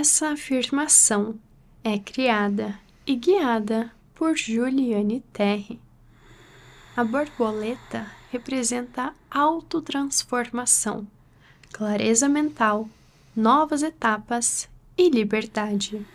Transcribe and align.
Essa 0.00 0.28
afirmação 0.28 1.40
é 1.82 1.98
criada 1.98 2.78
e 3.04 3.16
guiada 3.16 3.90
por 4.14 4.36
Juliane 4.36 5.24
Terry. 5.32 5.80
A 6.96 7.02
borboleta 7.02 8.08
representa 8.30 9.12
autotransformação, 9.28 11.04
clareza 11.72 12.28
mental, 12.28 12.88
novas 13.34 13.82
etapas 13.82 14.68
e 14.96 15.10
liberdade. 15.10 16.06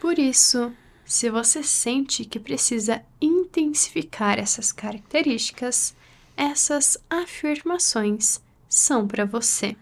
Por 0.00 0.18
isso, 0.18 0.72
se 1.04 1.28
você 1.28 1.62
sente 1.62 2.24
que 2.24 2.40
precisa 2.40 3.04
intensificar 3.20 4.38
essas 4.38 4.72
características, 4.72 5.94
essas 6.34 6.96
afirmações 7.10 8.40
são 8.66 9.06
para 9.06 9.26
você. 9.26 9.76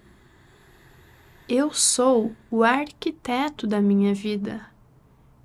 Eu 1.55 1.71
sou 1.71 2.35
o 2.51 2.65
arquiteto 2.65 3.67
da 3.67 3.79
minha 3.79 4.15
vida. 4.15 4.67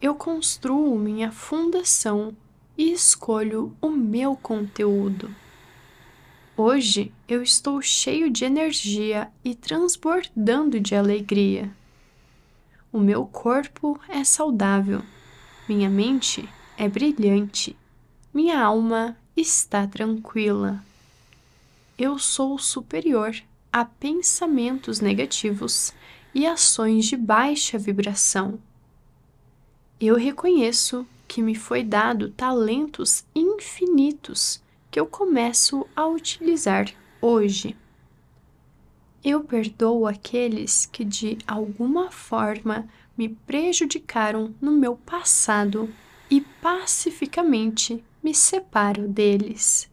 Eu 0.02 0.16
construo 0.16 0.98
minha 0.98 1.34
fundação 1.34 2.34
e 2.78 2.94
escolho 2.94 3.76
o 3.82 3.90
meu 3.90 4.34
conteúdo. 4.34 5.30
Hoje 6.56 7.12
eu 7.28 7.44
estou 7.44 7.82
cheio 7.82 8.30
de 8.30 8.46
energia 8.46 9.30
e 9.44 9.54
transbordando 9.54 10.80
de 10.80 10.96
alegria. 10.96 11.76
O 12.90 13.00
meu 13.02 13.26
corpo 13.26 14.00
é 14.08 14.24
saudável, 14.24 15.04
minha 15.68 15.90
mente 15.90 16.48
é 16.78 16.88
brilhante, 16.88 17.76
minha 18.34 18.62
alma 18.62 19.18
está 19.36 19.86
tranquila. 19.86 20.82
Eu 21.98 22.18
sou 22.18 22.58
superior 22.58 23.36
a 23.72 23.86
pensamentos 23.86 25.00
negativos 25.00 25.94
e 26.34 26.46
ações 26.46 27.06
de 27.06 27.18
baixa 27.18 27.78
vibração. 27.78 28.60
Eu 30.00 30.16
reconheço 30.16 31.08
que 31.28 31.42
me 31.42 31.56
foi 31.56 31.84
dado 31.84 32.30
talentos 32.30 33.26
infinitos 33.36 34.62
que 34.90 35.00
eu 35.00 35.06
começo 35.06 35.86
a 35.96 36.08
utilizar 36.08 36.94
hoje. 37.22 37.76
Eu 39.24 39.44
perdoo 39.44 40.08
aqueles 40.08 40.86
que 40.86 41.04
de 41.04 41.38
alguma 41.46 42.12
forma 42.12 42.88
me 43.18 43.30
prejudicaram 43.30 44.54
no 44.62 44.72
meu 44.72 44.96
passado 44.96 45.94
e 46.30 46.42
pacificamente 46.42 48.04
me 48.24 48.34
separo 48.34 49.08
deles. 49.08 49.90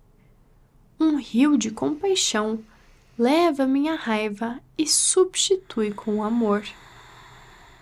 Um 1.01 1.17
rio 1.17 1.57
de 1.57 1.71
compaixão 1.71 2.63
leva 3.19 3.67
minha 3.67 3.95
raiva 3.95 4.61
e 4.77 4.87
substitui 4.87 5.93
com 5.93 6.23
amor. 6.23 6.65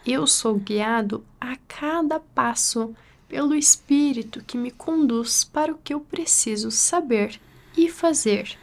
Eu 0.04 0.26
sou 0.26 0.56
guiado 0.56 1.24
a 1.40 1.56
cada 1.68 2.20
passo 2.20 2.94
pelo 3.28 3.54
Espírito 3.54 4.44
que 4.44 4.58
me 4.58 4.70
conduz 4.70 5.42
para 5.42 5.72
o 5.72 5.78
que 5.78 5.94
eu 5.94 6.00
preciso 6.00 6.70
saber 6.70 7.40
e 7.76 7.88
fazer. 7.88 8.58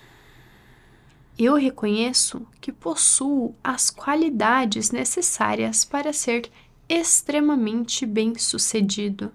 Eu 1.38 1.56
reconheço 1.56 2.45
que 2.59 2.72
possuo 2.72 3.56
as 3.64 3.90
qualidades 3.90 4.92
necessárias 4.92 5.84
para 5.86 6.14
ser 6.14 6.52
extremamente 6.88 8.06
bem-sucedido. 8.06 9.31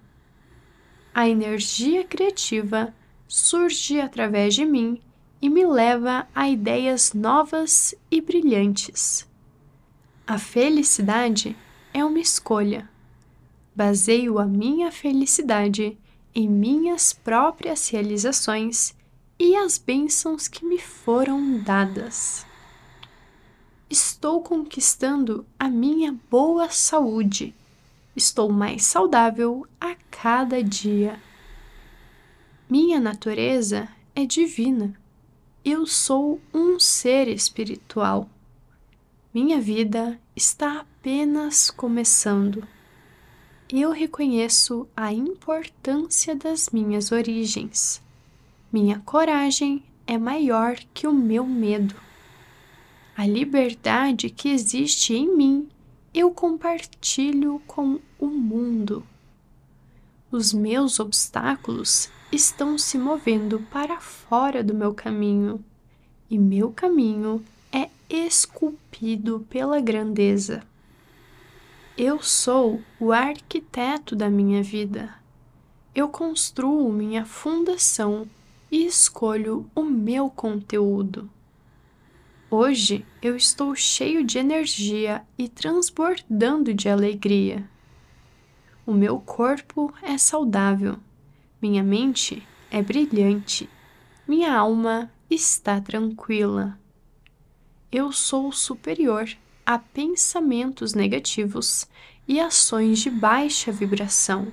A 1.14 1.28
energia 1.28 2.05
criativa 2.05 2.94
surge 3.27 4.00
através 4.00 4.55
de 4.55 4.64
mim 4.64 5.00
e 5.40 5.48
me 5.48 5.66
leva 5.66 6.27
a 6.34 6.48
ideias 6.48 7.12
novas 7.12 7.94
e 8.10 8.20
brilhantes. 8.20 9.28
A 10.27 10.38
felicidade 10.38 11.56
é 11.92 12.04
uma 12.04 12.18
escolha 12.18 12.88
baseio 13.74 14.38
a 14.38 14.46
minha 14.46 14.92
felicidade 14.92 15.98
em 16.34 16.48
minhas 16.48 17.12
próprias 17.12 17.88
realizações 17.88 18.94
e 19.39 19.56
as 19.56 19.78
bênçãos 19.78 20.46
que 20.46 20.64
me 20.64 20.78
foram 20.78 21.58
dadas. 21.58 22.46
Estou 23.90 24.42
conquistando 24.42 25.45
a 25.58 25.68
minha 25.68 26.16
boa 26.30 26.70
saúde. 26.70 27.55
Estou 28.16 28.51
mais 28.51 28.84
saudável 28.84 29.66
a 29.80 29.96
cada 30.11 30.62
dia. 30.62 31.20
Minha 32.70 33.01
natureza 33.01 33.89
é 34.14 34.24
divina. 34.24 34.95
Eu 35.64 35.86
sou 35.86 36.41
um 36.52 36.79
ser 36.79 37.27
espiritual. 37.29 38.29
Minha 39.33 39.61
vida 39.61 40.20
está 40.36 40.80
apenas 40.80 41.70
começando 41.70 42.67
eu 43.80 43.91
reconheço 43.91 44.86
a 44.97 45.13
importância 45.13 46.36
das 46.36 46.70
minhas 46.70 47.11
origens. 47.11 48.02
Minha 48.73 49.01
coragem 49.01 49.83
é 50.07 50.19
maior 50.19 50.77
que 50.92 51.07
o 51.07 51.13
meu 51.13 51.47
medo. 51.47 51.96
A 53.17 53.27
liberdade 53.27 54.29
que 54.31 54.51
existe 54.51 55.14
em 55.14 55.35
mim 55.35 55.69
eu 56.13 56.31
compartilho 56.31 57.61
com 57.67 57.98
o 58.19 58.27
mundo. 58.27 59.05
Os 60.36 60.52
meus 60.52 60.98
obstáculos 60.98 62.11
estão 62.33 62.77
se 62.77 62.98
movendo 62.98 63.61
para 63.70 64.00
fora 64.00 64.64
do 64.64 64.74
meu 64.74 64.92
caminho, 64.92 65.64
e 66.28 66.36
meu 66.36 66.72
caminho 66.72 67.40
é 67.72 67.89
esculpido 68.11 69.46
pela 69.48 69.80
grandeza. 69.80 70.67
Eu 71.96 72.20
sou 72.20 72.83
o 72.98 73.12
arquiteto 73.12 74.17
da 74.17 74.28
minha 74.28 74.61
vida. 74.61 75.14
Eu 75.95 76.08
construo 76.08 76.92
minha 76.92 77.24
fundação 77.24 78.27
e 78.72 78.84
escolho 78.86 79.70
o 79.72 79.84
meu 79.84 80.28
conteúdo. 80.28 81.30
Hoje 82.51 83.06
eu 83.22 83.36
estou 83.36 83.72
cheio 83.77 84.24
de 84.24 84.39
energia 84.39 85.22
e 85.39 85.48
transbordando 85.48 86.74
de 86.74 86.89
alegria. 86.89 87.72
O 88.86 88.92
meu 88.92 89.18
corpo 89.18 89.95
é 90.02 90.18
saudável, 90.18 90.98
minha 91.61 91.83
mente 91.83 92.46
é 92.70 92.83
brilhante, 92.83 93.67
minha 94.28 94.55
alma 94.55 95.11
está 95.30 95.80
tranquila. 95.80 96.78
Eu 97.90 98.12
sou 98.12 98.52
superior 98.52 99.27
a 99.64 99.78
pensamentos 99.78 100.92
negativos 100.92 101.89
e 102.28 102.39
ações 102.39 102.98
de 102.98 103.08
baixa 103.08 103.72
vibração. 103.72 104.52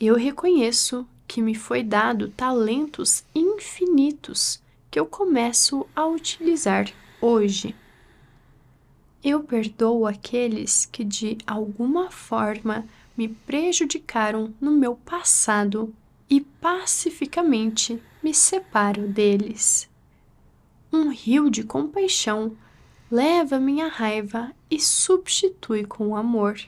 Eu 0.00 0.16
reconheço 0.16 1.06
que 1.28 1.40
me 1.40 1.54
foi 1.54 1.84
dado 1.84 2.30
talentos 2.30 3.22
infinitos 3.32 4.60
que 4.90 4.98
eu 4.98 5.06
começo 5.06 5.86
a 5.94 6.06
utilizar 6.06 6.90
hoje. 7.20 7.72
Eu 9.22 9.42
perdoo 9.42 10.06
aqueles 10.06 10.86
que 10.86 11.04
de 11.04 11.36
alguma 11.46 12.10
forma 12.10 12.86
me 13.16 13.28
prejudicaram 13.28 14.54
no 14.58 14.70
meu 14.70 14.96
passado 14.96 15.94
e 16.28 16.40
pacificamente 16.40 18.02
me 18.22 18.32
separo 18.32 19.06
deles. 19.06 19.90
Um 20.90 21.10
rio 21.10 21.50
de 21.50 21.62
compaixão 21.62 22.56
leva 23.10 23.60
minha 23.60 23.88
raiva 23.88 24.52
e 24.70 24.80
substitui 24.80 25.84
com 25.84 26.08
o 26.08 26.16
amor. 26.16 26.58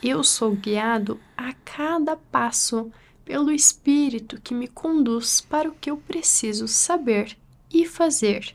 Eu 0.00 0.22
sou 0.22 0.54
guiado 0.54 1.18
a 1.36 1.52
cada 1.64 2.16
passo 2.16 2.92
pelo 3.24 3.50
Espírito 3.50 4.40
que 4.40 4.54
me 4.54 4.68
conduz 4.68 5.40
para 5.40 5.68
o 5.68 5.74
que 5.74 5.90
eu 5.90 5.96
preciso 5.96 6.68
saber 6.68 7.36
e 7.72 7.86
fazer. 7.86 8.54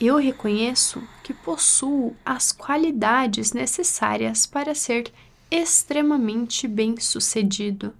Eu 0.00 0.16
reconheço 0.16 1.02
que 1.24 1.32
possuo 1.32 2.14
as 2.22 2.52
qualidades 2.52 3.54
necessárias 3.54 4.44
para 4.44 4.74
ser 4.74 5.10
extremamente 5.50 6.68
bem-sucedido. 6.68 7.94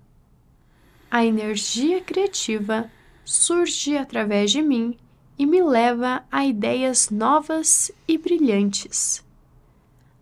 A 1.10 1.24
energia 1.24 2.02
criativa 2.02 2.90
surge 3.24 3.96
através 3.96 4.52
de 4.52 4.60
mim 4.60 4.98
e 5.38 5.46
me 5.46 5.62
leva 5.62 6.22
a 6.30 6.44
ideias 6.44 7.08
novas 7.08 7.90
e 8.06 8.18
brilhantes. 8.18 9.24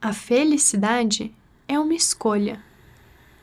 A 0.01 0.13
felicidade 0.13 1.35
é 1.67 1.79
uma 1.81 1.95
escolha. 1.95 2.63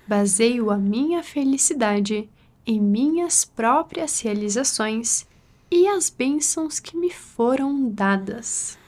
Baseio 0.07 0.71
a 0.71 0.77
minha 0.77 1.21
felicidade 1.21 2.29
em 2.65 2.79
minhas 2.79 3.43
próprias 3.43 4.21
realizações 4.21 5.27
e 5.69 5.85
as 5.85 6.09
bênçãos 6.09 6.79
que 6.79 6.95
me 6.95 7.09
foram 7.11 7.89
dadas. 7.89 8.78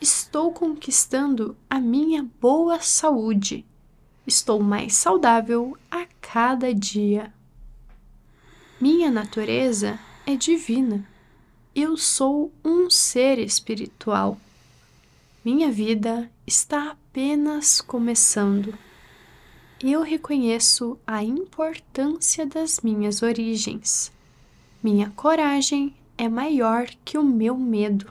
Estou 0.00 0.52
conquistando 0.52 1.56
a 1.68 1.80
minha 1.80 2.26
boa 2.40 2.80
saúde. 2.80 3.64
Estou 4.26 4.62
mais 4.62 4.94
saudável 4.94 5.76
a 5.90 6.06
cada 6.20 6.72
dia. 6.74 7.32
Minha 8.80 9.10
natureza 9.10 9.98
é 10.26 10.36
divina 10.36 11.06
eu 11.80 11.96
sou 11.96 12.52
um 12.64 12.90
ser 12.90 13.38
espiritual. 13.38 14.36
Minha 15.44 15.70
vida 15.70 16.28
está 16.44 16.90
apenas 16.90 17.80
começando. 17.80 18.76
Eu 19.80 20.02
reconheço 20.02 20.98
a 21.06 21.22
importância 21.22 22.44
das 22.44 22.80
minhas 22.80 23.22
origens. 23.22 24.10
Minha 24.82 25.10
coragem 25.10 25.94
é 26.16 26.28
maior 26.28 26.88
que 27.04 27.16
o 27.16 27.22
meu 27.22 27.56
medo. 27.56 28.10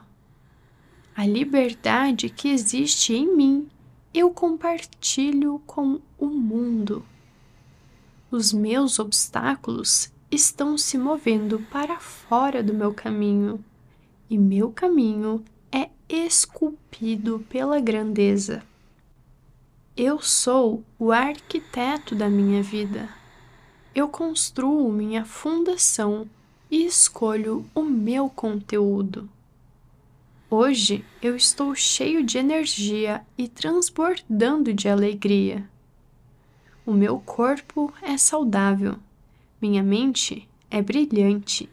A 1.18 1.25
liberdade 1.25 2.30
que 2.30 2.48
existe 2.48 3.12
em 3.12 3.36
mim 3.36 3.68
eu 4.14 4.30
compartilho 4.30 5.60
com 5.66 6.00
o 6.16 6.28
mundo. 6.28 7.04
Os 8.30 8.54
meus 8.54 9.00
obstáculos 9.00 10.14
estão 10.30 10.78
se 10.78 10.96
movendo 10.96 11.60
para 11.72 12.00
fora 12.00 12.62
do 12.62 12.72
meu 12.72 12.94
caminho, 12.94 13.66
e 14.30 14.38
meu 14.38 14.72
caminho 14.72 15.44
é 15.72 15.90
esculpido 16.08 17.44
pela 17.50 17.80
grandeza. 17.80 18.62
Eu 19.96 20.22
sou 20.22 20.84
o 21.00 21.12
arquiteto 21.12 22.14
da 22.14 22.30
minha 22.30 22.62
vida. 22.62 23.10
Eu 23.96 24.08
construo 24.08 24.94
minha 24.94 25.25
fundação 25.25 26.30
e 26.69 26.86
escolho 26.86 27.66
o 27.74 27.81
meu 27.81 28.30
conteúdo. 28.30 29.28
Hoje 30.50 31.04
eu 31.22 31.36
estou 31.36 31.76
cheio 31.76 32.24
de 32.24 32.38
energia 32.38 33.22
e 33.38 33.50
transbordando 33.50 34.74
de 34.74 34.88
alegria. 34.88 35.70
O 36.86 36.94
meu 36.94 37.20
corpo 37.20 37.94
é 38.02 38.18
saudável, 38.18 38.96
minha 39.62 39.84
mente 39.84 40.48
é 40.72 40.82
brilhante, 40.82 41.70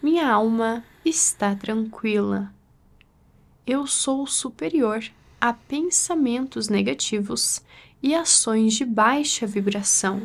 minha 0.00 0.30
alma 0.30 0.84
está 1.04 1.56
tranquila. 1.56 2.54
Eu 3.66 3.88
sou 3.88 4.24
superior 4.24 5.02
a 5.40 5.52
pensamentos 5.52 6.68
negativos 6.68 7.60
e 8.00 8.14
ações 8.14 8.74
de 8.74 8.84
baixa 8.84 9.48
vibração. 9.48 10.24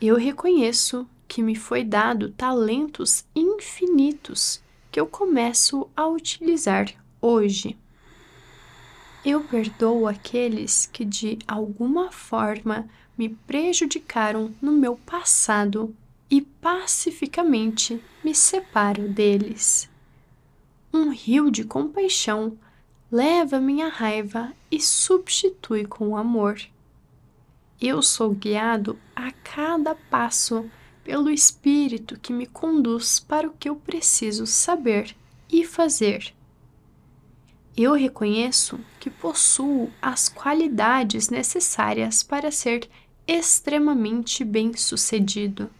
Eu 0.00 0.14
reconheço 0.14 1.04
que 1.26 1.42
me 1.42 1.56
foi 1.56 1.82
dado 1.82 2.30
talentos 2.30 3.24
infinitos 3.34 4.62
que 4.94 5.00
eu 5.00 5.08
começo 5.08 5.90
a 5.96 6.06
utilizar 6.06 6.86
hoje. 7.20 7.76
Eu 9.24 9.42
perdoo 9.42 10.06
aqueles 10.06 10.86
que 10.86 11.04
de 11.04 11.36
alguma 11.48 12.12
forma 12.12 12.88
me 13.18 13.28
prejudicaram 13.28 14.54
no 14.62 14.70
meu 14.70 14.96
passado 14.96 15.92
e 16.30 16.40
pacificamente 16.40 18.00
me 18.22 18.32
separo 18.36 19.08
deles. 19.08 19.90
Um 20.92 21.10
rio 21.10 21.50
de 21.50 21.64
compaixão 21.64 22.56
leva 23.10 23.58
minha 23.58 23.88
raiva 23.88 24.52
e 24.70 24.80
substitui 24.80 25.84
com 25.84 26.16
amor. 26.16 26.60
Eu 27.80 28.00
sou 28.00 28.30
guiado 28.30 28.96
a 29.16 29.32
cada 29.42 29.96
passo 30.08 30.70
pelo 31.04 31.30
Espírito 31.30 32.18
que 32.18 32.32
me 32.32 32.46
conduz 32.46 33.20
para 33.20 33.46
o 33.46 33.52
que 33.52 33.68
eu 33.68 33.76
preciso 33.76 34.46
saber 34.46 35.14
e 35.52 35.64
fazer. 35.64 36.34
Eu 37.76 37.92
reconheço 37.92 38.80
que 38.98 39.10
possuo 39.10 39.90
as 40.00 40.28
qualidades 40.28 41.28
necessárias 41.28 42.22
para 42.22 42.50
ser 42.50 42.88
extremamente 43.26 44.44
bem-sucedido. 44.44 45.70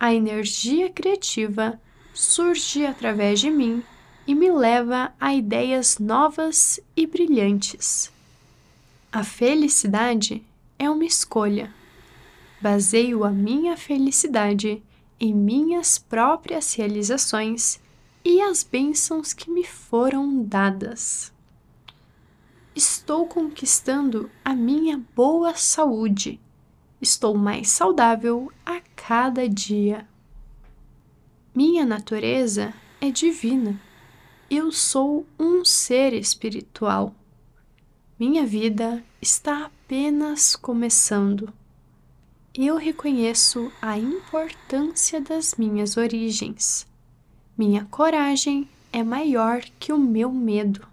A 0.00 0.14
energia 0.14 0.90
criativa 0.90 1.80
surge 2.14 2.86
através 2.86 3.40
de 3.40 3.50
mim 3.50 3.82
e 4.26 4.34
me 4.34 4.50
leva 4.50 5.12
a 5.20 5.34
ideias 5.34 5.98
novas 5.98 6.80
e 6.96 7.06
brilhantes. 7.06 8.10
A 9.12 9.22
felicidade 9.22 10.42
é 10.78 10.88
uma 10.88 11.04
escolha 11.04 11.72
baseio 12.60 13.24
a 13.24 13.30
minha 13.30 13.76
felicidade 13.76 14.82
em 15.18 15.34
minhas 15.34 15.98
próprias 15.98 16.74
realizações 16.74 17.80
e 18.24 18.40
as 18.40 18.62
bênçãos 18.62 19.32
que 19.32 19.50
me 19.50 19.64
foram 19.64 20.42
dadas. 20.42 21.32
Estou 22.74 23.26
conquistando 23.26 24.30
a 24.44 24.54
minha 24.54 25.02
boa 25.14 25.54
saúde. 25.54 26.40
Estou 27.00 27.36
mais 27.36 27.70
saudável 27.70 28.52
a 28.64 28.80
cada 28.94 29.48
dia. 29.48 30.06
Minha 31.54 31.86
natureza 31.86 32.74
é 33.00 33.10
divina. 33.10 33.80
Eu 34.50 34.70
sou 34.70 35.26
um 35.38 35.64
ser 35.64 36.12
espiritual. 36.12 37.14
Minha 38.18 38.44
vida 38.44 39.02
está 39.22 39.66
apenas 39.66 40.54
começando 40.54 41.52
eu 42.64 42.76
reconheço 42.76 43.70
a 43.82 43.98
importância 43.98 45.20
das 45.20 45.56
minhas 45.56 45.96
origens. 45.96 46.86
Minha 47.56 47.84
coragem 47.90 48.68
é 48.92 49.02
maior 49.02 49.62
que 49.78 49.92
o 49.92 49.98
meu 49.98 50.32
medo. 50.32 50.86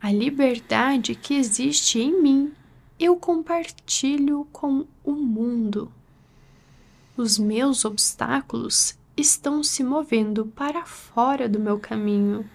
A 0.00 0.10
liberdade 0.10 1.14
que 1.14 1.34
existe 1.34 1.98
em 1.98 2.22
mim 2.22 2.52
eu 2.98 3.16
compartilho 3.16 4.46
com 4.50 4.86
o 5.04 5.12
mundo. 5.12 5.92
Os 7.16 7.38
meus 7.38 7.84
obstáculos 7.84 8.96
estão 9.16 9.62
se 9.62 9.82
movendo 9.82 10.46
para 10.46 10.84
fora 10.86 11.48
do 11.48 11.58
meu 11.58 11.78
caminho, 11.78 12.48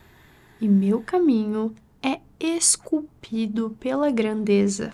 e 0.60 0.68
meu 0.68 1.02
caminho 1.02 1.76
é 2.02 2.20
esculpido 2.40 3.76
pela 3.80 4.10
grandeza. 4.10 4.94